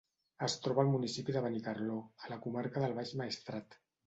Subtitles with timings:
[0.45, 3.79] Es troba al municipi de Benicarló, a la comarca del Baix Maestrat.